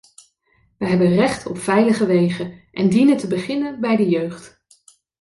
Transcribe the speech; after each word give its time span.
We 0.77 0.85
hebben 0.85 1.15
recht 1.15 1.45
op 1.45 1.57
veilige 1.57 2.05
wegen 2.05 2.61
en 2.71 2.89
dienen 2.89 3.17
te 3.17 3.27
beginnen 3.27 3.79
bij 3.81 3.95
de 3.95 4.09
jeugd. 4.09 4.61